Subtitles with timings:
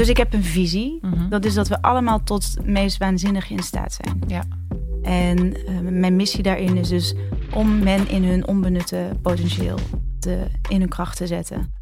[0.00, 0.98] Dus ik heb een visie.
[1.02, 1.28] Mhm.
[1.28, 4.22] Dat is dat we allemaal tot het meest waanzinnige in staat zijn.
[4.26, 4.42] Ja.
[5.02, 7.14] En eh, mijn missie daarin is dus
[7.54, 9.78] om men in hun onbenutte potentieel
[10.18, 11.72] te, in hun kracht te zetten.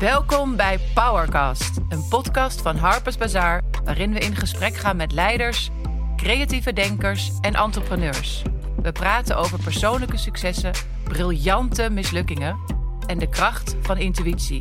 [0.00, 5.70] Welkom bij Powercast, een podcast van Harper's Bazaar, waarin we in gesprek gaan met leiders,
[6.16, 8.42] creatieve denkers en entrepreneurs.
[8.82, 10.72] We praten over persoonlijke successen,
[11.04, 14.60] briljante mislukkingen en de kracht van intuïtie.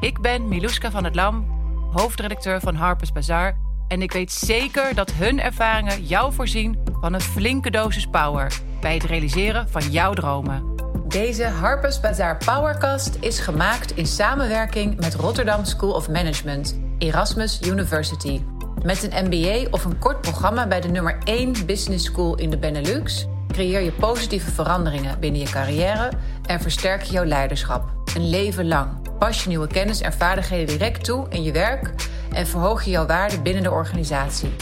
[0.00, 1.46] Ik ben Miluska van het Lam,
[1.92, 3.56] hoofdredacteur van Harper's Bazaar
[3.88, 8.94] en ik weet zeker dat hun ervaringen jou voorzien van een flinke dosis power bij
[8.94, 10.64] het realiseren van jouw dromen.
[11.08, 18.42] Deze Harper's Bazaar Powercast is gemaakt in samenwerking met Rotterdam School of Management, Erasmus University.
[18.82, 22.58] Met een MBA of een kort programma bij de nummer 1 business school in de
[22.58, 26.10] Benelux creëer je positieve veranderingen binnen je carrière
[26.52, 27.90] en versterk je jouw leiderschap.
[28.14, 29.18] Een leven lang.
[29.18, 31.90] Pas je nieuwe kennis en vaardigheden direct toe in je werk
[32.32, 34.52] en verhoog je jouw waarde binnen de organisatie.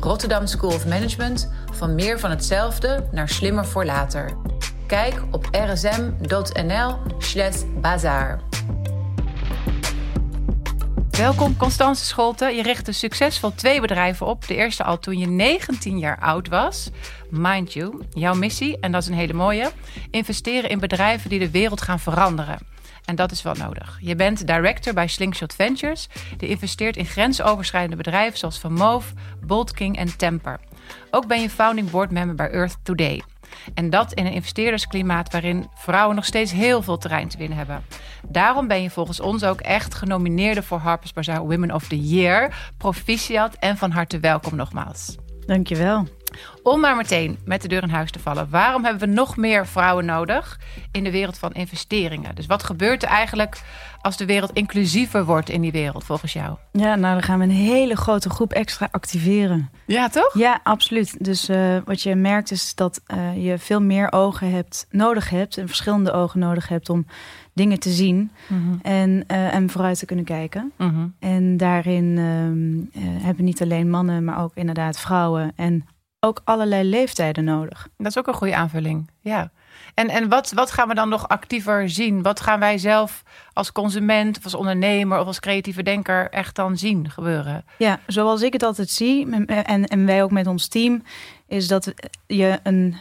[0.00, 4.36] Rotterdam School of Management van meer van hetzelfde naar slimmer voor later.
[4.86, 8.40] Kijk op rsm.nl slash bazaar.
[11.22, 12.46] Welkom Constance Scholte.
[12.46, 14.46] Je richtte succesvol twee bedrijven op.
[14.46, 16.90] De eerste al toen je 19 jaar oud was.
[17.30, 19.70] Mind you, jouw missie, en dat is een hele mooie...
[20.10, 22.58] investeren in bedrijven die de wereld gaan veranderen.
[23.04, 23.98] En dat is wel nodig.
[24.00, 26.08] Je bent director bij Slingshot Ventures.
[26.36, 30.60] Die investeert in grensoverschrijdende bedrijven zoals Van Moof, Bolt King en Temper.
[31.10, 33.22] Ook ben je founding board member bij Earth Today.
[33.74, 37.84] En dat in een investeerdersklimaat waarin vrouwen nog steeds heel veel terrein te winnen hebben.
[38.28, 42.54] Daarom ben je volgens ons ook echt genomineerde voor Harper's Bazaar Women of the Year.
[42.76, 45.16] Proficiat en van harte welkom nogmaals.
[45.46, 46.06] Dankjewel.
[46.62, 48.50] Om maar meteen met de deur in huis te vallen.
[48.50, 50.60] Waarom hebben we nog meer vrouwen nodig
[50.92, 52.34] in de wereld van investeringen?
[52.34, 53.62] Dus wat gebeurt er eigenlijk
[54.02, 56.56] als de wereld inclusiever wordt in die wereld volgens jou?
[56.72, 59.70] Ja, nou dan gaan we een hele grote groep extra activeren.
[59.86, 60.34] Ja, toch?
[60.34, 61.24] Ja, absoluut.
[61.24, 65.56] Dus uh, wat je merkt is dat uh, je veel meer ogen hebt, nodig hebt
[65.56, 67.06] en verschillende ogen nodig hebt om
[67.54, 68.78] dingen te zien mm -hmm.
[68.82, 70.72] en, uh, en vooruit te kunnen kijken.
[70.78, 71.14] Mm -hmm.
[71.18, 72.16] En daarin
[73.22, 75.84] hebben niet alleen mannen, maar ook inderdaad vrouwen en
[76.24, 77.88] ook allerlei leeftijden nodig.
[77.96, 79.50] Dat is ook een goede aanvulling, ja.
[79.94, 82.22] En, en wat, wat gaan we dan nog actiever zien?
[82.22, 83.22] Wat gaan wij zelf
[83.52, 87.64] als consument of als ondernemer of als creatieve denker echt dan zien gebeuren?
[87.78, 91.02] Ja, zoals ik het altijd zie, en, en wij ook met ons team,
[91.46, 91.94] is dat
[92.26, 92.96] je een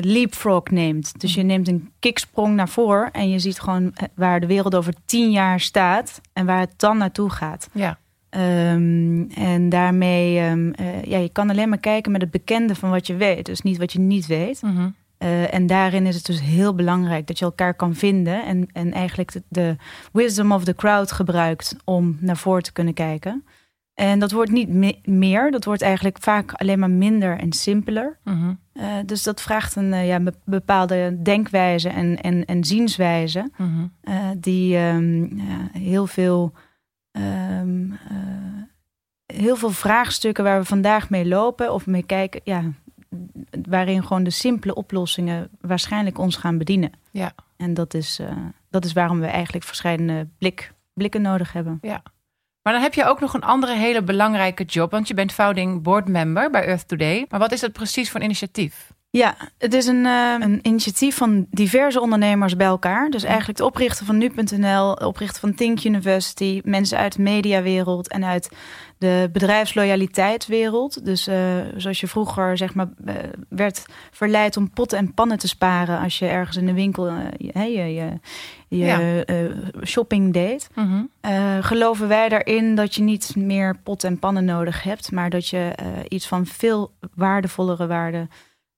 [0.00, 1.20] leapfrog neemt.
[1.20, 4.94] Dus je neemt een kicksprong naar voren en je ziet gewoon waar de wereld over
[5.04, 7.68] tien jaar staat en waar het dan naartoe gaat.
[7.72, 7.98] Ja.
[8.36, 12.90] Um, en daarmee, um, uh, ja, je kan alleen maar kijken met het bekende van
[12.90, 13.46] wat je weet.
[13.46, 14.62] Dus niet wat je niet weet.
[14.62, 14.94] Mm -hmm.
[15.18, 18.44] uh, en daarin is het dus heel belangrijk dat je elkaar kan vinden.
[18.44, 19.76] En, en eigenlijk de, de
[20.12, 23.44] wisdom of the crowd gebruikt om naar voren te kunnen kijken.
[23.94, 25.50] En dat wordt niet me meer.
[25.50, 28.18] Dat wordt eigenlijk vaak alleen maar minder en simpeler.
[28.24, 28.58] Mm -hmm.
[28.74, 33.50] uh, dus dat vraagt een ja, bepaalde denkwijze en, en, en zienswijze.
[33.56, 34.40] Mm -hmm.
[34.40, 35.40] die um,
[35.72, 36.52] heel veel...
[37.12, 38.62] Um, uh,
[39.26, 42.62] heel veel vraagstukken waar we vandaag mee lopen of mee kijken, ja,
[43.68, 46.92] waarin gewoon de simpele oplossingen waarschijnlijk ons gaan bedienen.
[47.10, 47.32] Ja.
[47.56, 48.36] En dat is, uh,
[48.70, 51.78] dat is waarom we eigenlijk verschillende blik, blikken nodig hebben.
[51.80, 52.02] Ja.
[52.62, 55.82] Maar dan heb je ook nog een andere hele belangrijke job, want je bent founding
[55.82, 57.26] board member bij Earth Today.
[57.28, 58.92] Maar wat is dat precies voor een initiatief?
[59.12, 63.10] Ja, het is een, uh, een initiatief van diverse ondernemers bij elkaar.
[63.10, 68.24] Dus eigenlijk de oprichter van nu.nl, oprichter van Think University, mensen uit de mediawereld en
[68.24, 68.48] uit
[68.98, 71.04] de bedrijfsloyaliteitswereld.
[71.04, 71.36] Dus uh,
[71.76, 73.14] zoals je vroeger zeg maar uh,
[73.48, 77.52] werd verleid om potten en pannen te sparen als je ergens in de winkel je,
[77.58, 78.18] je, je,
[78.68, 79.24] je ja.
[79.84, 80.68] shopping deed.
[80.74, 81.10] -hmm.
[81.60, 85.74] geloven wij daarin dat je niet meer potten en pannen nodig hebt, maar dat je
[86.08, 88.28] iets van veel waardevollere waarde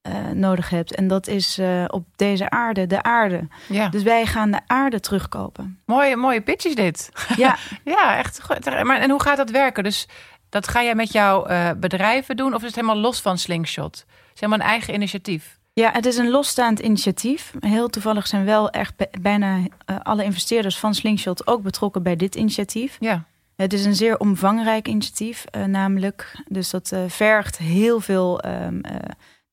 [0.09, 0.94] uh, nodig hebt.
[0.94, 3.48] En dat is uh, op deze aarde, de aarde.
[3.69, 3.88] Ja.
[3.88, 5.78] Dus wij gaan de aarde terugkopen.
[5.84, 7.10] Mooie, mooie pitch is dit.
[7.36, 8.41] Ja, ja echt.
[8.83, 9.84] Maar en hoe gaat dat werken?
[9.84, 10.09] Dus
[10.48, 12.54] dat ga jij met jouw uh, bedrijven doen?
[12.54, 13.97] Of is het helemaal los van Slingshot?
[13.97, 15.59] Het is helemaal een eigen initiatief?
[15.72, 17.53] Ja, het is een losstaand initiatief.
[17.60, 19.59] Heel toevallig zijn wel echt bijna
[20.03, 22.97] alle investeerders van Slingshot ook betrokken bij dit initiatief.
[23.01, 23.24] Ja.
[23.56, 26.42] Het is een zeer omvangrijk initiatief, namelijk.
[26.48, 28.45] Dus dat vergt heel veel.
[28.45, 28.80] Um,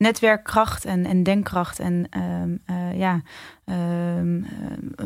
[0.02, 3.22] netwerkkracht en, en denkkracht en um, uh, ja,
[4.18, 4.46] um,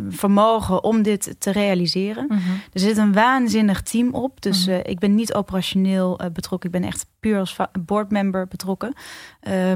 [0.10, 2.24] vermogen om dit te realiseren.
[2.24, 2.62] Mm -hmm.
[2.74, 4.42] Er zit een waanzinnig team op.
[4.42, 4.76] Dus Mhm.
[4.76, 6.72] uh, ik ben niet operationeel uh, betrokken.
[6.74, 7.56] Ik ben echt puur als
[7.86, 8.94] boardmember betrokken.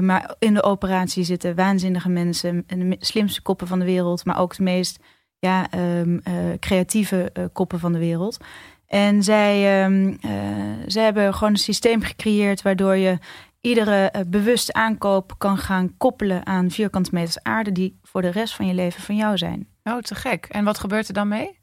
[0.00, 2.64] Maar in de operatie zitten waanzinnige mensen.
[2.66, 4.24] En de slimste koppen van de wereld.
[4.24, 4.98] Maar ook de meest
[5.38, 6.18] ja, ehm,
[6.58, 8.36] creatieve koppen van de wereld.
[8.86, 10.18] En zij, um,
[10.86, 13.18] zij hebben gewoon een systeem gecreëerd waardoor je
[13.60, 18.66] iedere bewuste aankoop kan gaan koppelen aan vierkante meters aarde die voor de rest van
[18.66, 19.68] je leven van jou zijn.
[19.84, 20.46] Oh, te gek.
[20.46, 21.58] En wat gebeurt er dan mee?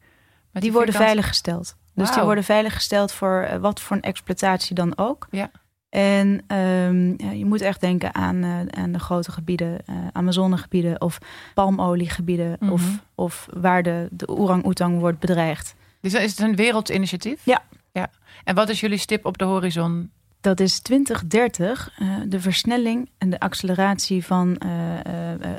[0.51, 1.75] die, die worden veiliggesteld.
[1.93, 5.27] Dus die worden veiliggesteld voor eh, wat voor een exploitatie dan ook.
[5.31, 5.51] Ja.
[5.89, 11.17] En um, je moet echt denken aan, uh, aan de grote gebieden, uh, Amazonegebieden of
[11.53, 12.57] palmoliegebieden.
[12.59, 15.75] Mm of, of waar de, de orang-oetang wordt bedreigd.
[16.01, 17.45] Dus is het een wereldinitiatief?
[17.45, 17.61] Ja.
[17.91, 18.09] ja.
[18.43, 20.11] En wat is jullie stip op de horizon
[20.47, 24.71] dat is 2030 uh, eh, de versnelling en de acceleratie van uh,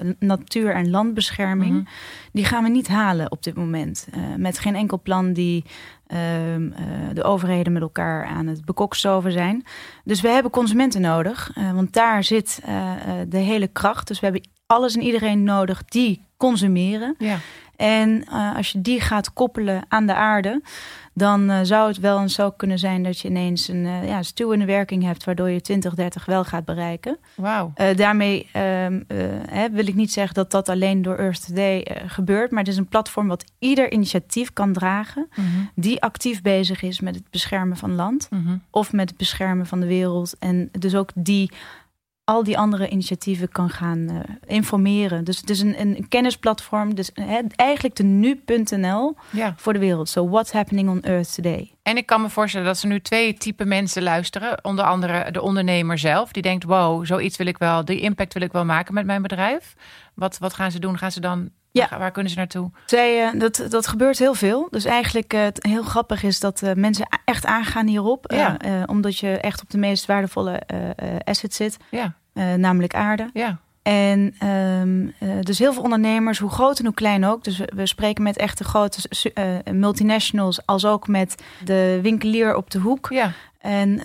[0.02, 1.74] uh, natuur- en landbescherming.
[1.74, 1.84] Mhm.
[2.32, 4.08] Die gaan we niet halen op dit moment.
[4.36, 5.64] met geen enkel plan die
[6.06, 6.70] ehm,
[7.14, 9.64] de overheden met elkaar aan het bekokstoven zijn.
[10.04, 12.60] Dus we hebben consumenten nodig, want daar zit
[13.28, 14.06] de hele kracht.
[14.08, 17.14] Dus we hebben alles en iedereen nodig die consumeren.
[17.18, 17.38] Ja.
[17.76, 20.62] En als je die gaat koppelen aan de aarde,
[21.18, 24.22] dan uh, zou het wel eens zo kunnen zijn dat je ineens een uh, ja,
[24.22, 27.18] stuwende werking hebt, waardoor je 2030 wel gaat bereiken.
[27.34, 27.72] Wauw.
[27.76, 29.02] Uh, daarmee ehm,
[29.50, 32.76] hè, wil ik niet zeggen dat dat alleen door Earth Today gebeurt, maar het is
[32.76, 35.70] een platform wat ieder initiatief kan dragen, mm -hmm.
[35.74, 38.62] die actief bezig is met het beschermen van land mm -hmm.
[38.70, 40.36] of met het beschermen van de wereld.
[40.38, 41.50] En dus ook die
[42.28, 45.24] al die andere initiatieven kan gaan uh, informeren.
[45.24, 46.94] Dus het is een, een kennisplatform.
[46.94, 49.54] Dus he, eigenlijk de nu.nl ja.
[49.56, 50.08] voor de wereld.
[50.08, 51.72] So what's happening on Earth today?
[51.82, 54.64] En ik kan me voorstellen dat er nu twee type mensen luisteren.
[54.64, 56.32] Onder andere de ondernemer zelf.
[56.32, 57.84] Die denkt, wow, zoiets wil ik wel.
[57.84, 59.74] Die impact wil ik wel maken met mijn bedrijf.
[60.14, 60.98] Wat, wat gaan ze doen?
[60.98, 61.50] Gaan ze dan...
[61.70, 61.98] Ja.
[61.98, 62.70] Waar kunnen ze naartoe?
[62.86, 64.68] Zij, uh, dat, dat gebeurt heel veel.
[64.70, 68.32] Dus eigenlijk uh, het heel grappig is dat uh, mensen echt aangaan hierop.
[68.32, 68.56] Ja.
[68.86, 70.62] omdat je echt op de meest waardevolle
[71.24, 71.76] asset zit.
[71.90, 72.14] Ja.
[72.56, 73.30] namelijk aarde.
[73.32, 73.58] Ja.
[73.88, 77.44] En um, uh, dus heel veel ondernemers, hoe groot en hoe klein ook.
[77.44, 82.70] Dus we, we spreken met echte grote uh, multinationals, als ook met de winkelier op
[82.70, 83.06] de hoek.
[83.10, 83.32] Ja.
[83.58, 84.02] En uh,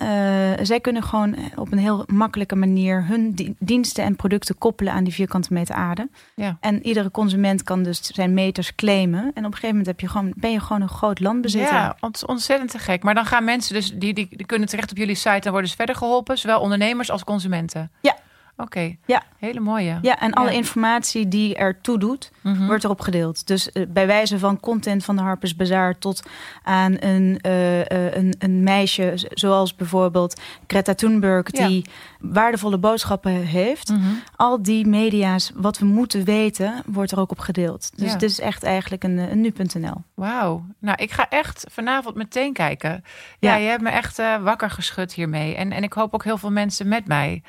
[0.62, 5.04] zij kunnen gewoon op een heel makkelijke manier hun di diensten en producten koppelen aan
[5.04, 6.08] die vierkante meter aarde.
[6.34, 6.56] Ja.
[6.60, 9.20] En iedere consument kan dus zijn meters claimen.
[9.20, 11.74] En op een gegeven moment heb je gewoon, ben je gewoon een groot landbezitter.
[11.74, 11.96] Ja,
[12.26, 13.02] ontzettend te gek.
[13.02, 15.62] Maar dan gaan mensen dus, die, die, die kunnen terecht op jullie site en worden
[15.62, 16.38] dus verder geholpen.
[16.38, 17.90] Zowel ondernemers als consumenten.
[18.00, 18.16] Ja.
[18.56, 18.98] Oké, okay.
[19.06, 19.22] ja.
[19.38, 19.98] hele mooie.
[20.02, 20.56] Ja, en alle ja.
[20.56, 22.66] informatie die ertoe doet, mm -hmm.
[22.66, 23.46] wordt erop gedeeld.
[23.46, 26.22] Dus uh, bij wijze van content van de Harper's Bazaar tot
[26.62, 27.84] aan een, uh, uh,
[28.14, 31.66] een, een, meisje, zoals bijvoorbeeld Greta Thunberg, ja.
[31.66, 31.84] die
[32.20, 33.88] waardevolle boodschappen heeft.
[33.88, 34.22] Mm -hmm.
[34.36, 37.90] Al die media's, wat we moeten weten, wordt er ook op gedeeld.
[37.96, 38.12] Dus ja.
[38.12, 40.02] het is echt eigenlijk een, een nu.nl.
[40.14, 40.64] Wauw.
[40.78, 43.04] Nou, ik ga echt vanavond meteen kijken.
[43.38, 43.56] Ja, ja.
[43.56, 45.54] je hebt me echt wakker geschud hiermee.
[45.54, 47.42] En, en ik hoop ook heel veel mensen met mij.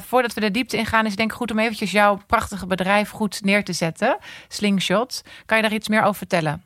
[0.00, 2.66] voor voordat we de diepte ingaan, is het denk ik goed om eventjes jouw prachtige
[2.66, 4.18] bedrijf goed neer te zetten.
[4.48, 5.22] Slingshot.
[5.46, 6.62] Kan je daar iets meer over vertellen?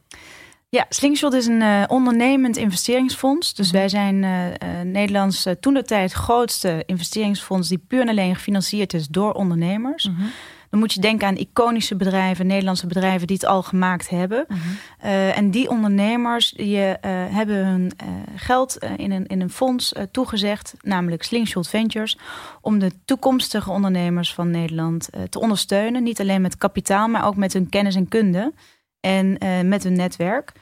[0.69, 3.55] Ja, Slingshot is een uh, ondernemend investeringsfonds.
[3.55, 8.35] Dus wij zijn uh, uh, Nederlands toen de tijd grootste investeringsfonds die puur en alleen
[8.35, 10.05] gefinancierd is door ondernemers.
[10.05, 10.31] -hmm.
[10.75, 14.45] Dan moet je denken aan iconische bedrijven, Nederlandse bedrijven die het al gemaakt hebben.
[14.49, 14.59] -hmm.
[15.05, 19.93] uh, en die ondernemers die, uh, hebben hun uh, geld in, een, in een fonds
[20.11, 22.19] toegezegd, namelijk Slingshot Ventures,
[22.61, 26.03] om de toekomstige ondernemers van Nederland te ondersteunen.
[26.03, 28.53] Niet alleen met kapitaal, maar ook met hun kennis en kunde
[29.01, 29.39] en
[29.69, 30.53] met hun netwerk.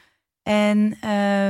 [0.42, 0.96] En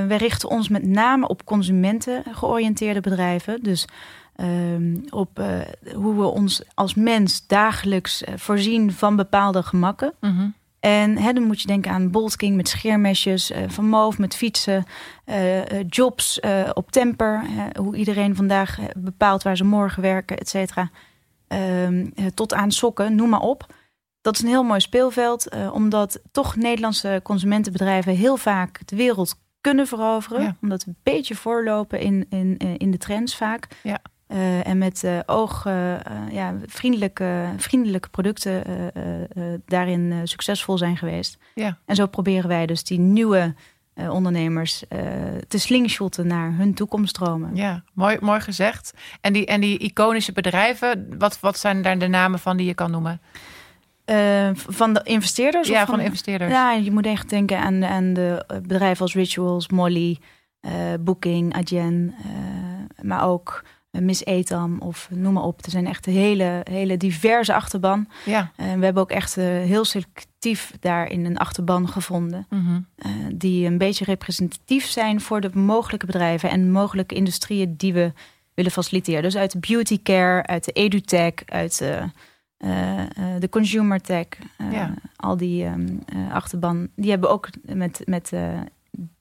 [0.08, 3.62] wij richten ons met name op consumenten georiënteerde bedrijven.
[3.62, 3.86] Dus
[4.36, 5.60] Um, op uh,
[5.94, 10.12] hoe we ons als mens dagelijks uh, voorzien van bepaalde gemakken.
[10.20, 10.54] Mm -hmm.
[10.80, 14.36] En hè, dan moet je denken aan Bolt King met scheermesjes, uh, Van Moof met
[14.36, 14.84] fietsen,
[15.88, 16.40] jobs
[16.72, 17.44] op temper.
[17.78, 20.90] hoe iedereen vandaag bepaalt waar ze morgen werken, et cetera.
[21.48, 23.66] Um, tot aan sokken, noem maar op.
[24.20, 29.86] Dat is een heel mooi speelveld, omdat toch Nederlandse consumentenbedrijven heel vaak de wereld kunnen
[29.86, 30.42] veroveren.
[30.42, 30.56] Ja.
[30.62, 33.68] Omdat we een beetje voorlopen in, in, in de trends vaak.
[33.82, 34.00] Ja.
[34.32, 35.94] Uh, en met uh, oog, uh,
[36.30, 38.62] ja, vriendelijke, vriendelijke producten
[39.66, 41.38] daarin succesvol zijn geweest.
[41.54, 41.78] Ja.
[41.84, 43.54] En zo proberen wij dus die nieuwe
[44.08, 44.84] ondernemers
[45.48, 47.56] te slingshotten naar hun toekomststromen.
[47.56, 48.94] Ja, mooi, mooi gezegd.
[49.20, 52.74] En die, en die iconische bedrijven, wat, wat zijn daar de namen van die je
[52.74, 53.20] kan noemen?
[54.06, 55.68] Uh, van de investeerders?
[55.68, 56.52] Ja, of van de investeerders.
[56.52, 60.18] Ja, je moet echt denken aan, aan de bedrijven als Rituals, Molly,
[60.60, 63.64] uh, Booking, Adyen, uh, maar ook
[64.00, 65.64] Miss Etam of noem maar op.
[65.64, 68.08] Er zijn echt hele, hele diverse achterban.
[68.24, 68.52] Ja.
[68.56, 72.46] En we hebben ook echt heel selectief daarin een achterban gevonden.
[72.50, 72.86] Mm -hmm.
[73.38, 78.12] die een beetje representatief zijn voor de mogelijke bedrijven en mogelijke industrieën die we
[78.54, 79.22] willen faciliteren.
[79.22, 82.10] Dus uit de beauty care, uit de edutech, uit de
[82.62, 83.06] eh, eh,
[83.38, 84.94] de consumer tech, eh, Ja.
[85.16, 85.72] al die eh,
[86.32, 88.60] achterban, die hebben ook met, met eh,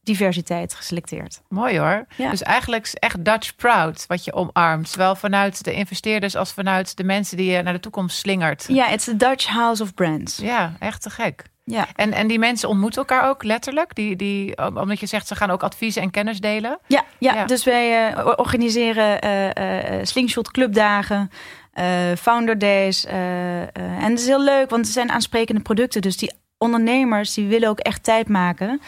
[0.04, 1.42] diversiteit geselecteerd.
[1.50, 2.06] Mooi hoor.
[2.18, 2.30] Ja.
[2.30, 4.90] Dus eigenlijk is echt Dutch proud wat je omarmt.
[4.90, 8.66] Zowel vanuit de investeerders als vanuit de mensen die je naar de toekomst slingert.
[8.68, 10.38] Ja, it's the Dutch House of Brands.
[10.38, 11.44] Ja, echt te gek.
[11.66, 11.88] Ja.
[11.96, 13.96] En, en die mensen ontmoeten elkaar ook letterlijk?
[13.96, 16.80] Die, die, omdat je zegt, ze gaan ook adviezen en kennis delen?
[16.88, 17.46] Ja, ja, Ja.
[17.46, 21.32] dus wij eh, organiseren eh, slingshot clubdagen,
[21.74, 21.86] eh,
[22.20, 23.06] founder days.
[23.06, 23.70] en
[24.10, 26.02] het is heel leuk, want het zijn aansprekende producten.
[26.02, 28.82] Dus die ondernemers die willen ook echt tijd maken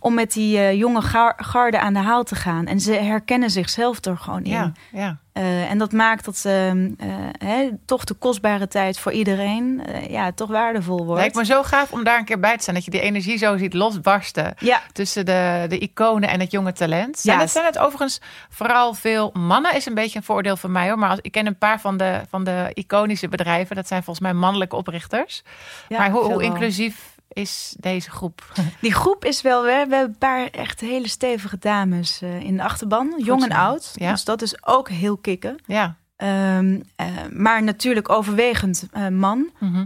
[0.00, 2.66] om met die eh, jonge gar- garde aan de haal te gaan.
[2.66, 4.50] En ze herkennen zichzelf er gewoon in.
[4.50, 5.18] Ja, ja.
[5.32, 7.08] Eh, en dat maakt dat ehm, eh,
[7.38, 11.20] hè, toch de kostbare tijd voor iedereen eh, ja, toch waardevol wordt.
[11.20, 12.74] Lijkt me zo gaaf om daar een keer bij te staan.
[12.74, 14.54] Dat je die energie zo ziet losbarsten.
[14.58, 17.18] Ja, Tussen de, de iconen en het jonge talent.
[17.18, 17.42] Zijn, Ja.
[17.42, 19.74] het, zijn het overigens vooral veel mannen?
[19.74, 20.98] Is een beetje een voordeel van mij hoor.
[20.98, 23.76] Maar als, ik ken een paar van de, van de iconische bedrijven.
[23.76, 25.42] Dat zijn volgens mij mannelijke oprichters.
[25.88, 28.52] ja, maar hoe, hoe inclusief is deze groep?
[28.80, 32.62] Die groep is wel, we hebben een paar echt hele stevige dames eh, in de
[32.62, 33.92] achterban, jong en oud.
[33.94, 34.10] Ja.
[34.10, 35.56] Dus dat is ook heel kicken.
[35.66, 35.96] Ja.
[36.16, 39.50] Ehm, eh, maar natuurlijk overwegend eh, man.
[39.58, 39.84] Mhm.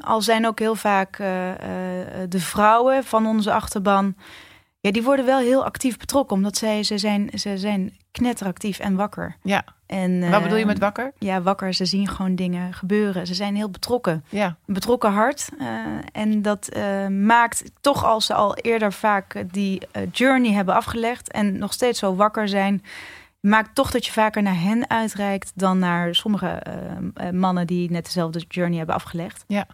[0.00, 1.16] Al zijn ook heel vaak
[2.28, 4.14] de vrouwen van onze achterban.
[4.80, 8.94] Ja, die worden wel heel actief betrokken, omdat zij, ze, zijn, ze zijn knetteractief en
[8.96, 9.36] wakker.
[9.42, 9.64] Ja.
[9.86, 11.12] En, Wat bedoel je eh, met wakker?
[11.18, 11.74] Ja, wakker.
[11.74, 13.26] Ze zien gewoon dingen gebeuren.
[13.26, 14.56] Ze zijn heel betrokken Ja.
[14.66, 15.48] een betrokken hart.
[15.58, 15.66] eh,
[16.12, 21.30] en dat eh, maakt toch als ze al eerder vaak die eh, journey hebben afgelegd
[21.32, 22.82] en nog steeds zo wakker zijn,
[23.40, 26.74] maakt toch dat je vaker naar hen uitreikt dan naar sommige eh,
[27.14, 29.44] eh, mannen die net dezelfde journey hebben afgelegd.
[29.46, 29.66] Ja.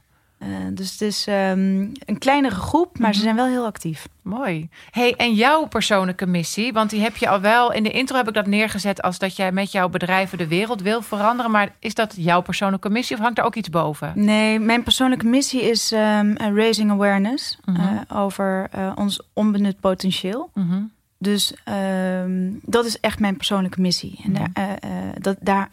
[0.43, 3.23] Eh, dus het is ehm, een kleinere groep, maar ze Mhm.
[3.25, 4.09] zijn wel heel actief.
[4.23, 4.69] Mooi.
[4.91, 6.73] Hey, en jouw persoonlijke missie?
[6.73, 7.73] Want die heb je al wel.
[7.73, 10.83] In de intro heb ik dat neergezet als dat jij met jouw bedrijven de wereld
[10.83, 11.51] wil veranderen.
[11.51, 14.13] Maar is dat jouw persoonlijke missie of hangt er ook iets boven?
[14.15, 17.81] Nee, mijn persoonlijke missie is ehm, eh, raising awareness Mhm.
[17.81, 20.51] eh, over eh, ons onbenut potentieel.
[20.55, 20.83] Mhm.
[21.23, 24.21] Dus ehm, dat is echt mijn persoonlijke missie.
[24.25, 25.69] En daar, eh, eh, dat, daar,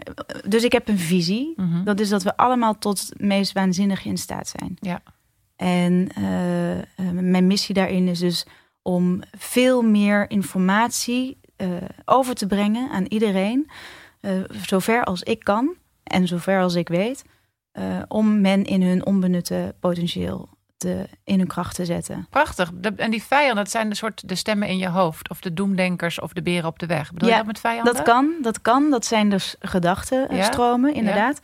[0.48, 1.54] dus ik heb een visie.
[1.56, 1.84] Mhm.
[1.84, 4.78] Dat is dat we allemaal tot het meest waanzinnige in staat zijn.
[4.80, 5.02] Ja.
[5.56, 8.46] En eh, mijn missie daarin is dus
[8.82, 11.38] om veel meer informatie
[12.06, 13.70] over te brengen aan iedereen.
[14.62, 17.24] zover als ik kan en zover als ik weet.
[18.08, 22.28] om men in hun onbenutte potentieel te, in hun kracht te zetten.
[22.30, 22.72] Prachtig.
[22.74, 25.30] De- en die vijanden, dat zijn de soort de stemmen in je hoofd.
[25.30, 27.14] Of de doemdenkers of de beren op de weg.
[27.14, 27.94] Bedoel Ja, je dat met vijanden?
[27.94, 28.90] Dat kan, dat kan.
[28.90, 31.40] Dat zijn dus gedachtenstromen, inderdaad.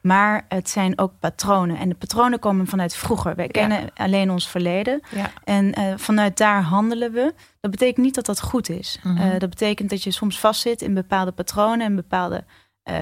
[0.00, 1.78] Maar het zijn ook patronen.
[1.78, 3.34] En de patronen komen vanuit vroeger.
[3.34, 5.00] Wij kennen alleen ons verleden.
[5.44, 7.34] En eh, vanuit daar handelen we.
[7.60, 9.00] Dat betekent niet dat dat goed is.
[9.02, 9.16] Mhm.
[9.16, 12.44] Eh, dat betekent dat je soms vastzit in bepaalde patronen en bepaalde
[12.82, 12.94] eh,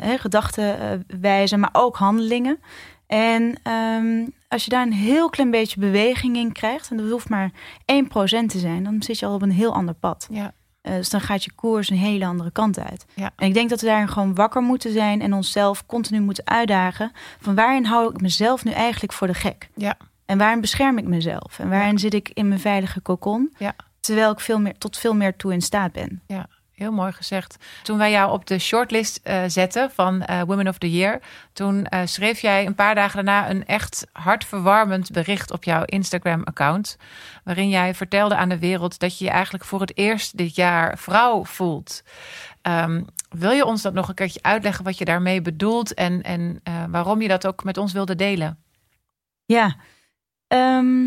[0.00, 2.60] hè, gedachtenwijzen, maar ook handelingen.
[3.08, 7.28] En ehm, als je daar een heel klein beetje beweging in krijgt, en dat hoeft
[7.28, 7.50] maar
[7.84, 10.28] 1% te zijn, dan zit je al op een heel ander pad.
[10.30, 10.52] Ja.
[10.80, 13.06] Eh, dus dan gaat je koers een hele andere kant uit.
[13.14, 13.30] Ja.
[13.36, 17.12] En ik denk dat we daar gewoon wakker moeten zijn en onszelf continu moeten uitdagen.
[17.40, 19.68] Van waarin hou ik mezelf nu eigenlijk voor de gek?
[19.74, 19.96] Ja.
[20.24, 21.58] En waarin bescherm ik mezelf?
[21.58, 23.54] En waarin zit ik in mijn veilige kokon?
[23.58, 23.74] Ja.
[24.00, 26.22] Terwijl ik veel meer, tot veel meer toe in staat ben.
[26.26, 27.56] Ja, heel mooi gezegd.
[27.82, 31.20] Toen wij jou op de shortlist eh, zetten van eh, Women of the Year,
[31.52, 36.96] toen eh, schreef jij een paar dagen daarna een echt hartverwarmend bericht op jouw Instagram-account,
[37.44, 40.98] waarin jij vertelde aan de wereld dat je je eigenlijk voor het eerst dit jaar
[40.98, 42.02] vrouw voelt.
[42.62, 46.62] Ehm, wil je ons dat nog een keertje uitleggen wat je daarmee bedoelt en, en
[46.90, 48.58] waarom je dat ook met ons wilde delen?
[49.44, 49.76] Ja,
[50.48, 51.06] Ehm,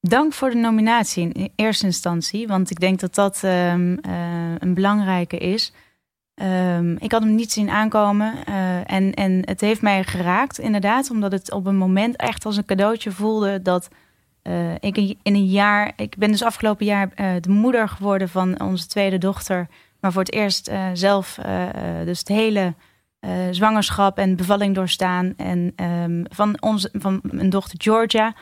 [0.00, 2.46] dank voor de nominatie in eerste instantie.
[2.46, 5.72] Want ik denk dat dat ehm, eh, een belangrijke is.
[6.34, 8.34] Ehm, ik had hem niet zien aankomen.
[8.44, 11.10] eh, en, en het heeft mij geraakt, inderdaad.
[11.10, 13.88] Omdat het op een moment echt als een cadeautje voelde dat
[14.42, 15.92] eh, ik in een jaar.
[15.96, 19.68] Ik ben dus afgelopen jaar eh, de moeder geworden van onze tweede dochter.
[20.00, 21.38] Maar voor het eerst zelf,
[22.04, 22.74] dus het hele
[23.50, 25.34] zwangerschap en bevalling doorstaan.
[25.36, 28.34] En ehm, van, onze, van mijn dochter Georgia.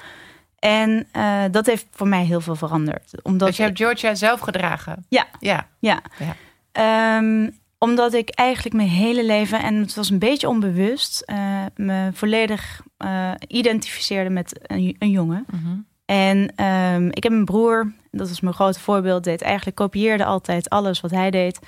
[0.60, 3.22] En eh, dat heeft voor mij heel veel veranderd.
[3.22, 5.04] Omdat dus je hebt Georgia zelf gedragen?
[5.08, 5.26] Ja.
[5.38, 5.66] Ja.
[5.78, 6.02] ja.
[6.18, 6.36] Ja.
[6.72, 12.10] Ehm, omdat ik eigenlijk mijn hele leven, en het was een beetje onbewust, eh, me
[12.12, 15.46] volledig eh, identificeerde met een, een jongen.
[15.50, 15.76] Mhm.
[16.04, 20.68] En ehm, ik heb een broer, dat was mijn grote voorbeeld, deed eigenlijk kopieerde altijd
[20.68, 21.58] alles wat hij deed.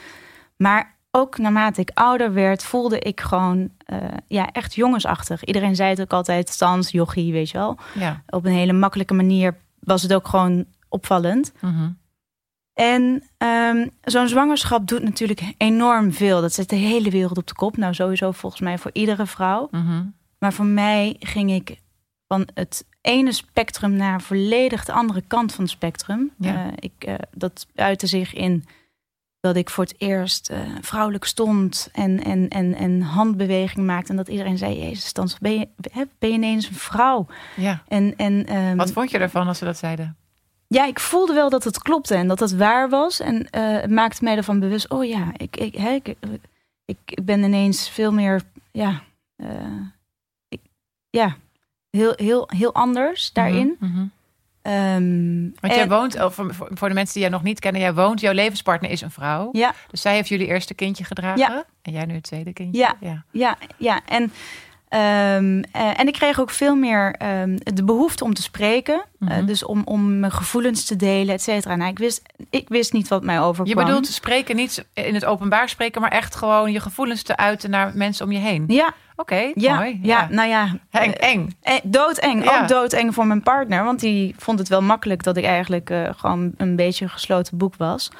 [0.56, 5.44] Maar ook naarmate ik ouder werd, voelde ik gewoon eh, ja, echt jongensachtig.
[5.44, 7.78] Iedereen zei het ook altijd, stans, jochie, weet je wel.
[7.94, 8.22] Ja.
[8.26, 11.52] Op een hele makkelijke manier was het ook gewoon opvallend.
[11.60, 11.90] Mhm.
[12.74, 16.40] En ehm, zo'n zwangerschap doet natuurlijk enorm veel.
[16.40, 17.76] Dat zet de hele wereld op de kop.
[17.76, 19.68] Nou, sowieso volgens mij voor iedere vrouw.
[19.70, 20.04] Mhm.
[20.38, 21.80] Maar voor mij ging ik
[22.26, 26.30] van het ene spectrum naar volledig de andere kant van het spectrum.
[26.38, 26.54] Ja.
[26.54, 28.64] Eh, ik, eh, dat uitte zich in
[29.42, 34.10] dat ik voor het eerst eh, vrouwelijk stond en, en, en, en handbeweging maakte.
[34.10, 35.68] En dat iedereen zei, Jezus, Stans, ben je,
[36.18, 37.26] ben je ineens een vrouw?
[37.56, 37.82] Ja.
[37.88, 40.16] En, en, ehm, Wat vond je ervan als ze dat zeiden?
[40.72, 43.20] ja, ik voelde wel dat het klopte en dat het waar was.
[43.20, 46.14] En eh, het maakte mij ervan bewust, oh ja, ik, ik, hè, ik,
[46.84, 49.02] ik, ik ben ineens veel meer, ja,
[49.36, 49.80] eh,
[50.48, 50.60] ik,
[51.10, 51.36] ja
[51.90, 53.76] heel, heel, heel anders daarin.
[53.78, 54.06] Mhm, mhm.
[54.62, 56.30] Ehm, Want jij en- woont, oh,
[56.70, 59.48] voor de mensen die jij nog niet kennen, jij woont, jouw levenspartner is een vrouw.
[59.52, 61.38] Ja, Dus zij heeft jullie eerste kindje gedragen.
[61.38, 61.64] Ja.
[61.82, 62.80] En jij nu het tweede kindje.
[62.80, 62.96] Ja.
[63.00, 63.24] ja.
[63.30, 64.00] ja, ja.
[64.06, 64.32] En,
[64.92, 68.94] ehm, eh, en ik kreeg ook veel meer ehm, de behoefte om te spreken.
[68.94, 69.44] Eh, Mhm.
[69.46, 71.76] dus om, om mijn gevoelens te delen, et cetera.
[71.76, 73.84] Nou, ik wist, ik wist niet wat mij Je overkwam.
[73.84, 77.90] bedoelt spreken niet in het openbaar spreken, maar echt gewoon je gevoelens te uiten naar
[77.94, 78.64] mensen om je heen.
[78.66, 79.98] Ja, Oké, ja, mooi.
[80.02, 80.76] ja, nou ja.
[80.90, 81.56] Eng, eh, eng.
[81.62, 82.44] Eh, doodeng.
[82.44, 82.60] Ja.
[82.62, 83.84] Ook doodeng voor mijn partner.
[83.84, 87.56] Want die vond het wel makkelijk dat ik eigenlijk eh, gewoon een beetje een gesloten
[87.58, 88.10] boek was.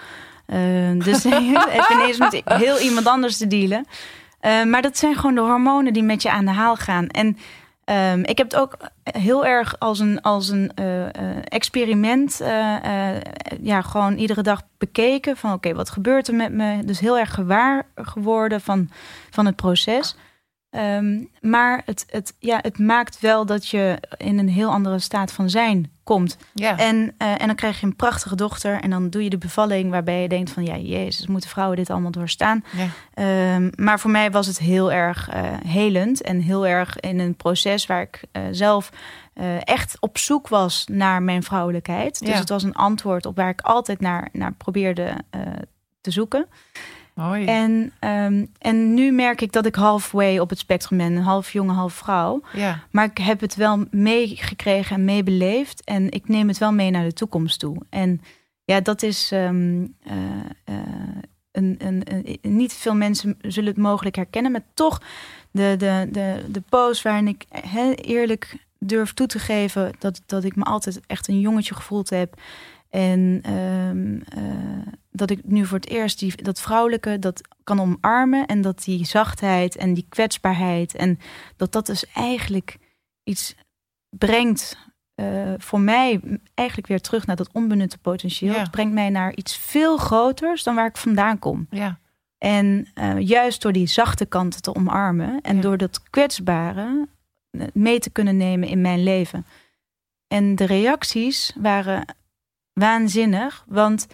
[0.47, 0.59] Eh,
[0.99, 1.25] dus
[1.71, 3.87] even ineens met heel iemand anders te dealen.
[4.43, 7.07] Eh, maar dat zijn gewoon de hormonen die met je aan de haal gaan.
[7.07, 7.37] En
[7.85, 12.41] ehm, ik heb het ook heel erg als een, als een eh, eh, experiment...
[13.61, 15.53] ja, gewoon iedere dag bekeken van...
[15.53, 16.85] oké, wat gebeurt er met me?
[16.85, 18.91] Dus heel erg gewaar geworden van,
[19.31, 20.17] van het proces...
[20.73, 25.33] Ehm, maar het, het, ja, het maakt wel dat je in een heel andere staat
[25.33, 26.37] van zijn komt.
[26.55, 26.79] Ja.
[26.79, 28.81] En, eh, en dan krijg je een prachtige dochter.
[28.81, 30.65] En dan doe je de bevalling waarbij je denkt van...
[30.65, 32.65] ja, jezus, moeten vrouwen dit allemaal doorstaan?
[32.77, 32.87] ja.
[33.15, 36.23] Ehm, maar voor mij was het heel erg eh, helend.
[36.23, 38.91] En heel erg in een proces waar ik eh, zelf
[39.65, 42.19] echt op zoek was naar mijn vrouwelijkheid.
[42.19, 42.35] Dus Ja.
[42.39, 45.15] het was een antwoord op waar ik altijd naar, naar probeerde
[46.01, 46.47] te zoeken.
[47.15, 47.45] Mooi.
[47.47, 51.17] En, ehm, en nu merk ik dat ik halfway op het spectrum ben.
[51.17, 52.41] Half jongen, half vrouw.
[52.53, 52.85] ja.
[52.91, 55.85] Maar ik heb het wel meegekregen en meebeleefd.
[55.85, 57.77] En ik neem het wel mee naar de toekomst toe.
[57.91, 58.21] En
[58.65, 59.31] ja, dat is.
[59.33, 60.15] ehm, eh,
[60.65, 60.75] eh,
[61.53, 64.53] een, een, een- niet veel mensen zullen het mogelijk herkennen.
[64.53, 65.01] Maar toch
[65.51, 69.93] de, de, de, de post waarin ik hè, eerlijk durf toe te geven.
[69.99, 72.41] Dat, dat ik me altijd echt een jongetje gevoeld heb.
[72.93, 78.47] En ehm, eh, dat ik nu voor het eerst die, dat vrouwelijke dat kan omarmen.
[78.47, 80.95] En dat die zachtheid en die kwetsbaarheid.
[80.95, 81.19] En
[81.57, 82.77] dat dat dus eigenlijk
[83.25, 83.55] iets
[84.09, 84.77] brengt
[85.15, 86.21] eh, voor mij
[86.55, 88.53] eigenlijk weer terug naar dat onbenutte potentieel.
[88.53, 88.59] Ja.
[88.61, 91.67] Het brengt mij naar iets veel groters dan waar ik vandaan kom.
[91.71, 92.01] ja.
[92.39, 95.63] En eh, juist door die zachte kanten te omarmen en Ja.
[95.63, 97.09] door dat kwetsbare
[97.73, 99.47] mee te kunnen nemen in mijn leven.
[100.29, 102.05] En de reacties waren
[102.73, 104.07] waanzinnig, want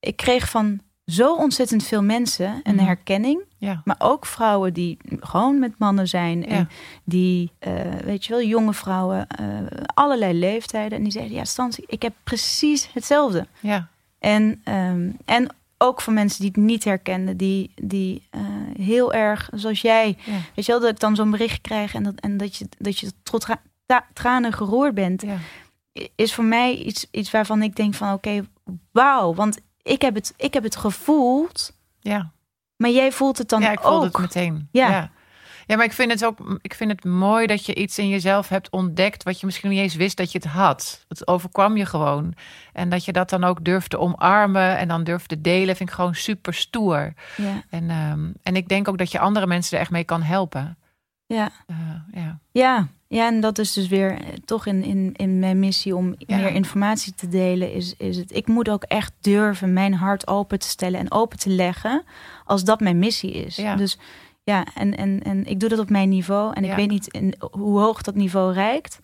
[0.00, 2.84] ik kreeg van zo ontzettend veel mensen een Mhm.
[2.84, 3.40] herkenning.
[3.58, 3.80] ja.
[3.84, 6.40] Maar ook vrouwen die gewoon met mannen zijn.
[6.40, 6.46] Ja.
[6.46, 6.68] En
[7.04, 7.72] die, eh,
[8.04, 9.46] weet je wel, jonge vrouwen, eh,
[9.94, 10.98] allerlei leeftijden.
[10.98, 13.46] En die zeiden, ja, Stans, ik heb precies hetzelfde.
[13.60, 13.88] ja.
[14.18, 17.36] En, ehm, en ook voor mensen die het niet herkenden.
[17.36, 18.40] Die, die eh,
[18.80, 20.32] heel erg, zoals jij, Ja.
[20.54, 21.94] weet je wel, dat ik dan zo'n bericht krijg.
[21.94, 25.22] En dat, en dat je, dat je tot tra- tranen geroerd bent.
[26.14, 28.48] Is voor mij iets, iets waarvan ik denk van, oké,
[28.92, 29.34] wauw.
[29.34, 32.32] Want ik heb, het, ik heb het gevoeld, ja.
[32.76, 34.02] maar jij voelt het dan ja, ik ook.
[34.02, 34.68] het meteen.
[34.72, 34.90] Ja.
[34.90, 35.10] ja.
[35.70, 38.48] Ja, maar ik vind het ook ik vind het mooi dat je iets in jezelf
[38.48, 41.04] hebt ontdekt wat je misschien niet eens wist dat je het had.
[41.08, 42.34] Het overkwam je gewoon.
[42.72, 45.88] En dat je dat dan ook durft te omarmen en dan durft te delen, vind
[45.88, 47.12] ik gewoon super stoer.
[47.36, 50.22] Ja, En, ehm, en ik denk ook dat je andere mensen er echt mee kan
[50.22, 50.78] helpen.
[51.34, 51.50] Ja.
[51.66, 51.76] Eh,
[52.12, 52.38] ja.
[52.52, 56.14] Ja, ja, en dat is dus weer eh, toch in, in, in mijn missie om
[56.18, 56.36] Ja.
[56.36, 57.72] meer informatie te delen.
[57.72, 61.38] Is, is het, ik moet ook echt durven mijn hart open te stellen en open
[61.38, 62.02] te leggen
[62.44, 63.56] als dat mijn missie is.
[63.56, 63.76] Ja.
[63.76, 63.98] Dus
[64.42, 66.54] ja, en, en, en ik doe dat op mijn niveau.
[66.54, 66.70] En Ja.
[66.70, 68.98] ik weet niet in, hoe hoog dat niveau reikt.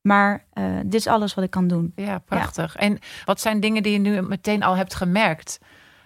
[0.00, 1.92] Maar eh, dit is alles wat ik kan doen.
[1.96, 2.76] ja, prachtig.
[2.76, 5.58] En wat zijn dingen die je nu meteen al hebt gemerkt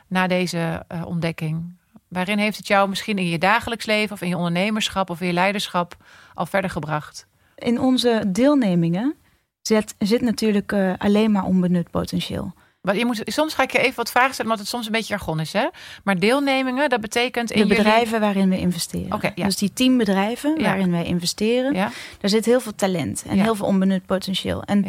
[0.08, 1.77] na deze ontdekking?
[2.08, 5.26] Waarin heeft het jou misschien in je dagelijks leven of in je ondernemerschap of in
[5.26, 5.96] je leiderschap
[6.34, 7.26] al verder gebracht?
[7.56, 9.14] In onze deelnemingen
[9.62, 12.52] zit, zit natuurlijk eh, alleen maar onbenut potentieel.
[12.92, 15.14] Je moet, soms ga ik je even wat vragen stellen, omdat het soms een beetje
[15.14, 15.52] jargon is.
[15.52, 15.66] Hè?
[16.04, 19.20] Maar deelnemingen, dat betekent in De jullie- bedrijven waarin we investeren.
[19.34, 19.44] Ja.
[19.46, 20.62] Dus die tien bedrijven Ja.
[20.62, 21.74] waarin wij investeren.
[21.74, 21.90] Ja,
[22.20, 24.62] Daar zit heel veel talent en heel veel onbenut potentieel.
[24.62, 24.84] En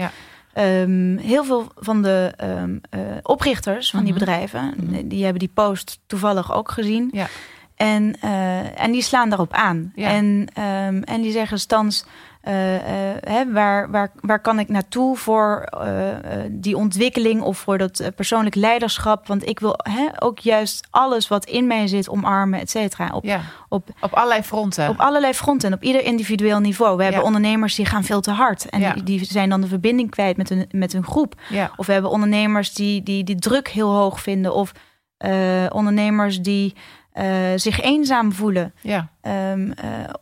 [0.60, 4.20] Ehm, heel veel van de ehm, eh, oprichters van die Mhm.
[4.20, 5.08] bedrijven, Mhm.
[5.08, 7.10] die hebben die post toevallig ook gezien.
[7.12, 7.28] Ja.
[7.76, 9.92] En, eh, en die slaan daarop aan.
[9.96, 10.08] Ja.
[10.10, 12.06] En, ehm, en die zeggen, Stans,
[13.24, 15.84] hè, waar, waar, waar kan ik naartoe voor uh,
[16.52, 19.28] die ontwikkeling of voor dat persoonlijk leiderschap?
[19.28, 23.10] Want ik wil hè, ook juist alles wat in mij zit omarmen, et cetera.
[23.14, 24.90] Op, ja, op, op allerlei fronten.
[24.90, 26.98] Op allerlei fronten en op ieder individueel niveau.
[26.98, 28.70] We hebben ondernemers die gaan veel te hard.
[28.70, 31.36] En die, die, zijn dan de verbinding kwijt met hun, met hun groep.
[31.76, 34.54] Of we hebben ondernemers die, die die druk heel hoog vinden.
[34.54, 34.72] Of
[35.70, 36.76] ondernemers die
[37.20, 38.74] uh, zich eenzaam voelen.
[38.82, 39.10] Ja.
[39.52, 39.74] Um, uh,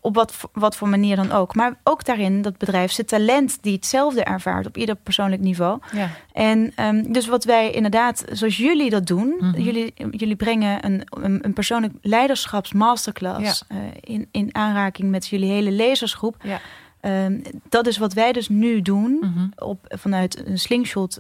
[0.01, 1.55] op wat, wat voor manier dan ook.
[1.55, 5.79] Maar ook daarin dat bedrijf zijn talent die hetzelfde ervaart op ieder persoonlijk niveau.
[5.93, 6.10] Ja.
[6.33, 9.62] En um, dus wat wij inderdaad, zoals jullie dat doen, mm -hmm.
[9.62, 13.75] jullie, jullie brengen een, een, een persoonlijk leiderschapsmasterclass ja.
[13.75, 16.36] uh, in, in aanraking met jullie hele lezersgroep.
[16.43, 16.60] Ja.
[17.25, 19.51] Um, dat is wat wij dus nu doen mm -hmm.
[19.55, 21.17] op, vanuit een slingshot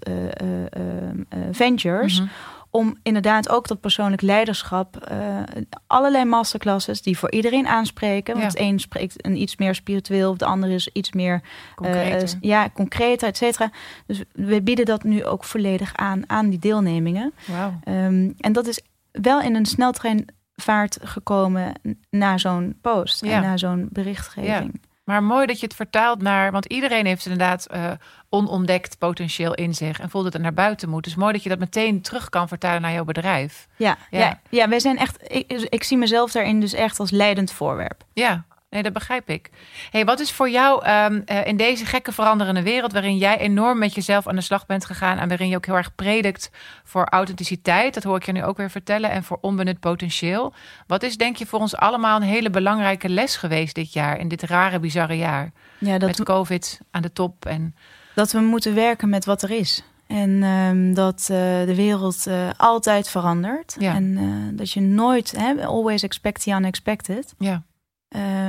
[1.51, 2.19] ventures.
[2.19, 5.39] Mm -hmm om inderdaad ook dat persoonlijk leiderschap, uh,
[5.87, 8.33] allerlei masterclasses die voor iedereen aanspreken.
[8.37, 8.59] Want ja.
[8.59, 11.41] het een spreekt een iets meer spiritueel, de ander is iets meer
[11.75, 12.21] concreter.
[12.21, 13.71] Uh, ja, concreter, et cetera.
[14.05, 17.33] Dus we bieden dat nu ook volledig aan aan die deelnemingen.
[17.45, 17.95] Wow.
[17.95, 21.73] Um, en dat is wel in een sneltreinvaart gekomen
[22.09, 23.31] na zo'n post ja.
[23.31, 24.71] en na zo'n berichtgeving.
[24.73, 24.89] Ja.
[25.03, 27.91] Maar mooi dat je het vertaalt naar, want iedereen heeft inderdaad uh,
[28.29, 31.03] onontdekt potentieel in zich en voelt dat het naar buiten moet.
[31.03, 33.67] Dus mooi dat je dat meteen terug kan vertalen naar jouw bedrijf.
[33.75, 34.19] Ja, ja.
[34.19, 38.03] ja, ja wij zijn echt, ik, ik zie mezelf daarin dus echt als leidend voorwerp.
[38.13, 39.49] Ja, Nee, dat begrijp ik.
[39.91, 43.77] Hey, wat is voor jou um, uh, in deze gekke veranderende wereld, waarin jij enorm
[43.77, 46.51] met jezelf aan de slag bent gegaan en waarin je ook heel erg predikt
[46.83, 50.53] voor authenticiteit, dat hoor ik je nu ook weer vertellen, en voor onbenut potentieel.
[50.87, 54.27] Wat is, denk je, voor ons allemaal een hele belangrijke les geweest dit jaar, in
[54.27, 55.51] dit rare, bizarre jaar?
[55.77, 57.45] Ja, dat met COVID aan de top.
[57.45, 57.75] En...
[58.17, 59.83] Dat we moeten werken met wat er is.
[60.07, 63.75] En um, dat uh, de wereld uh, altijd verandert.
[63.79, 63.95] Ja.
[63.95, 67.33] En uh, dat je nooit, hè, always expect the unexpected.
[67.37, 67.63] Ja.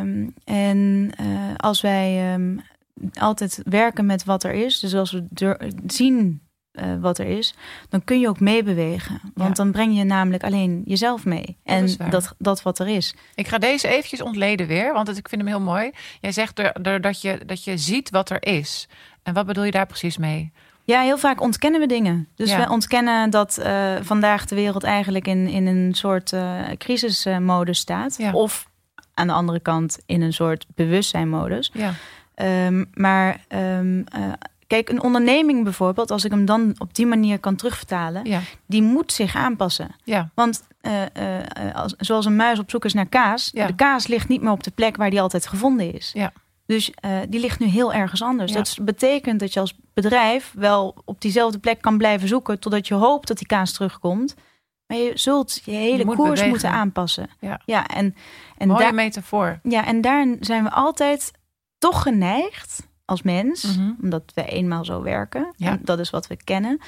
[0.01, 1.11] Um, en
[1.57, 2.61] als wij um,
[3.15, 6.43] altijd werken met wat er is, dus als we zien
[7.01, 7.55] wat er is,
[7.89, 9.21] dan kun je ook meebewegen.
[9.35, 9.63] Want ja.
[9.63, 11.57] dan breng je namelijk alleen jezelf mee.
[11.65, 13.15] En dat, dat, dat, wat er is.
[13.35, 15.91] Ik ga deze eventjes ontleden weer, want het, ik vind hem heel mooi.
[16.21, 18.89] Jij zegt er, er, dat, je, dat je ziet wat er is.
[19.29, 20.53] En wat bedoel je daar precies mee?
[20.85, 22.29] Ja, heel vaak ontkennen we dingen.
[22.35, 22.65] Dus ja.
[22.65, 28.17] we ontkennen dat uh, vandaag de wereld eigenlijk in, in een soort uh, crisismodus staat.
[28.19, 28.33] Ja.
[28.33, 28.69] Of
[29.15, 31.71] aan de andere kant in een soort bewustzijnmodus.
[31.73, 31.93] Ja.
[32.67, 34.05] Um, maar um, uh,
[34.67, 38.41] kijk, een onderneming bijvoorbeeld, als ik hem dan op die manier kan terugvertalen, ja.
[38.67, 39.89] die moet zich aanpassen.
[40.05, 40.31] Ja.
[40.35, 43.67] Want uh, uh, als, zoals een muis op zoek is naar kaas, ja.
[43.67, 46.11] de kaas ligt niet meer op de plek waar die altijd gevonden is.
[46.15, 46.33] Ja.
[46.69, 48.53] Dus uh, die ligt nu heel ergens anders.
[48.53, 48.59] Ja.
[48.59, 52.95] Dat betekent dat je als bedrijf wel op diezelfde plek kan blijven zoeken totdat je
[52.95, 54.35] hoopt dat die kaas terugkomt.
[54.87, 56.49] Maar je zult je hele je koers bewegen.
[56.49, 57.31] moeten aanpassen.
[57.41, 58.15] Ja, ja en,
[58.57, 59.61] en Mooie daar, metafoor.
[59.63, 61.33] Ja, en daar zijn we altijd
[61.79, 63.97] toch geneigd als mens, mm -hmm.
[64.03, 65.53] omdat we eenmaal zo werken.
[65.57, 65.71] Ja.
[65.71, 66.81] En dat is wat we kennen.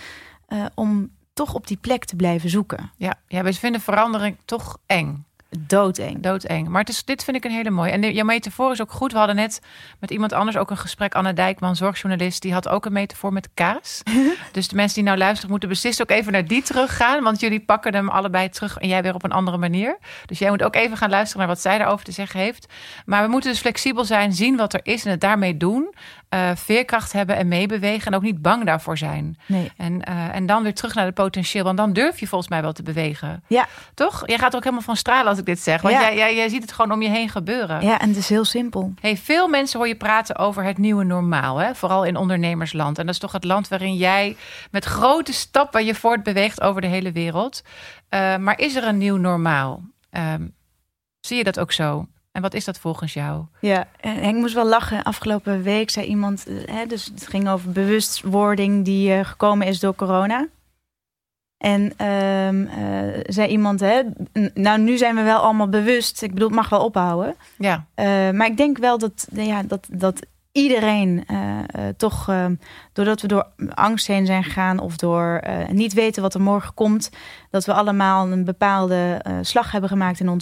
[0.49, 2.91] Uh, om toch op die plek te blijven zoeken.
[2.97, 5.25] Ja, ja we vinden verandering toch eng.
[5.59, 6.23] Doodeng.
[6.23, 6.69] Doodeng.
[6.69, 7.91] Maar het is, dit vind ik een hele mooie.
[7.91, 9.13] En de, jouw metafoor is ook goed.
[9.13, 9.61] We hadden net
[9.99, 11.15] met iemand anders ook een gesprek.
[11.15, 12.43] Anne Dijkman, zorgjournalist.
[12.43, 14.03] Die had ook een metafoor met kaas.
[14.53, 17.23] dus de mensen die nou luisteren moeten beslist ook even naar die teruggaan.
[17.23, 18.79] Want jullie pakken hem allebei terug.
[18.79, 19.99] En jij weer op een andere manier.
[20.27, 22.67] Dus jij moet ook even gaan luisteren naar wat zij daarover te zeggen heeft.
[23.07, 24.33] Maar we moeten dus flexibel zijn.
[24.33, 25.95] Zien wat er is en het daarmee doen.
[26.35, 28.07] Uh, veerkracht hebben en meebewegen.
[28.07, 29.39] En ook niet bang daarvoor zijn.
[29.47, 29.73] Nee.
[29.77, 31.65] En, uh, en dan weer terug naar het potentieel.
[31.65, 33.45] Want dan durf je volgens mij wel te bewegen.
[33.47, 33.67] Ja.
[33.95, 34.23] Toch?
[34.27, 35.83] Jij gaat ook helemaal van stralen als ik dit zeg.
[35.83, 36.01] Want ja.
[36.01, 37.83] jij, jij, jij, ziet het gewoon om je heen gebeuren.
[37.83, 38.93] Ja, en het is heel simpel.
[39.01, 41.59] Hey, veel mensen hoor je praten over het nieuwe normaal.
[41.59, 41.75] Hè?
[41.75, 42.99] Vooral in ondernemersland.
[42.99, 44.37] En dat is toch het land waarin jij
[44.71, 47.63] met grote stappen je voortbeweegt over de hele wereld.
[48.11, 49.83] Uh, maar is er een nieuw normaal?
[50.11, 50.55] Um,
[51.21, 52.07] zie je dat ook zo?
[52.33, 53.45] En wat is dat volgens jou?
[53.61, 55.03] Ja, ik moest wel lachen.
[55.03, 59.95] Afgelopen week zei iemand, hè, dus het ging over bewustwording die uh, gekomen is door
[59.95, 60.49] corona.
[61.57, 64.03] En um, uh, zei iemand, hè,
[64.55, 66.23] nou nu zijn we wel allemaal bewust.
[66.23, 67.35] Ik bedoel, het mag wel ophouden.
[67.59, 67.87] Ja.
[67.97, 71.27] Uh, maar ik denk wel dat, ja, dat, dat iedereen
[71.97, 72.31] toch,
[72.93, 77.11] doordat we door angst heen zijn gegaan of door niet weten wat er morgen komt,
[77.51, 80.33] dat we allemaal een bepaalde slag hebben gemaakt in de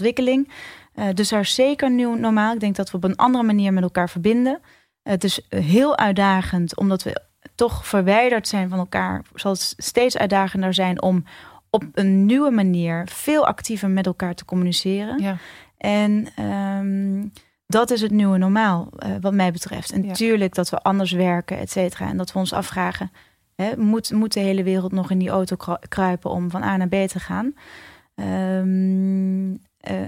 [0.98, 1.16] ontwikkeling.
[1.16, 2.54] dus er is zeker nieuw normaal.
[2.54, 4.60] Ik denk dat we op een andere manier met elkaar verbinden.
[5.02, 10.74] het is heel uitdagend, omdat we toch verwijderd zijn van elkaar, zal het steeds uitdagender
[10.74, 11.24] zijn om
[11.70, 15.22] op een nieuwe manier veel actiever met elkaar te communiceren.
[15.22, 15.36] Ja.
[15.76, 17.32] En um,
[17.66, 19.92] dat is het nieuwe normaal, uh, wat mij betreft.
[19.92, 20.62] En natuurlijk ja.
[20.62, 22.08] dat we anders werken, et cetera.
[22.08, 23.12] En dat we ons afvragen:
[23.54, 25.56] hè, moet, moet de hele wereld nog in die auto
[25.88, 27.54] kruipen om van A naar B te gaan?
[28.14, 29.60] Um,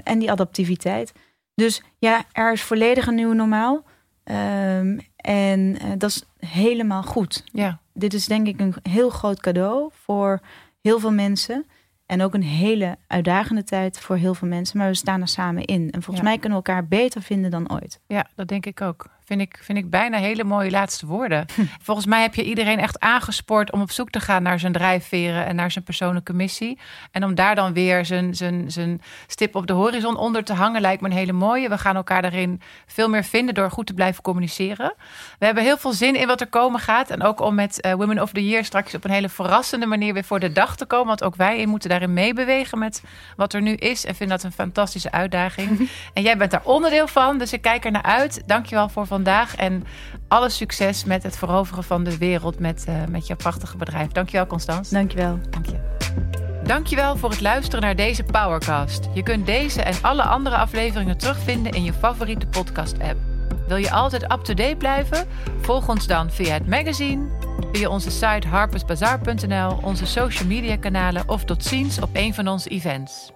[0.04, 1.12] en die adaptiviteit.
[1.54, 3.84] Dus ja, er is volledig een nieuw normaal.
[4.24, 7.44] Um, En uh, dat is helemaal goed.
[7.52, 7.80] Ja.
[7.92, 10.40] Dit is denk ik een heel groot cadeau voor
[10.80, 11.66] heel veel mensen.
[12.06, 14.78] En ook een hele uitdagende tijd voor heel veel mensen.
[14.78, 15.90] Maar we staan er samen in.
[15.90, 18.00] En volgens mij kunnen we elkaar beter vinden dan ooit.
[18.06, 19.06] Ja, dat denk ik ook.
[19.30, 21.46] Vind ik, vind ik bijna hele mooie laatste woorden.
[21.82, 25.46] Volgens mij heb je iedereen echt aangespoord om op zoek te gaan naar zijn drijfveren
[25.46, 26.78] en naar zijn persoonlijke missie.
[27.10, 30.80] En om daar dan weer zijn, zijn, zijn stip op de horizon onder te hangen,
[30.80, 31.68] lijkt me een hele mooie.
[31.68, 34.94] We gaan elkaar daarin veel meer vinden door goed te blijven communiceren.
[35.38, 37.10] We hebben heel veel zin in wat er komen gaat.
[37.10, 40.12] En ook om met uh, Women of the Year straks op een hele verrassende manier
[40.12, 41.06] weer voor de dag te komen.
[41.06, 43.02] Want ook wij moeten daarin meebewegen met
[43.36, 44.04] wat er nu is.
[44.04, 45.90] En vind dat een fantastische uitdaging.
[46.14, 48.42] en jij bent daar onderdeel van, dus ik kijk er naar uit.
[48.46, 49.56] Dankjewel voor vandaag vandaag.
[49.56, 49.84] En
[50.28, 54.08] alle succes met het veroveren van de wereld met, uh, met jouw prachtige bedrijf.
[54.08, 54.94] Dankjewel, Constance.
[54.94, 55.38] Dankjewel.
[55.50, 55.78] Dank je.
[56.64, 59.08] Dankjewel voor het luisteren naar deze Powercast.
[59.14, 63.16] Je kunt deze en alle andere afleveringen terugvinden in je favoriete podcast-app.
[63.68, 65.26] Wil je altijd up-to-date blijven?
[65.60, 67.28] Volg ons dan via het magazine,
[67.72, 72.68] via onze site harpersbazaar.nl, onze social media kanalen of tot ziens op een van onze
[72.68, 73.32] events.